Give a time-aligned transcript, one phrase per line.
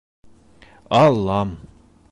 [1.01, 1.49] Аллам!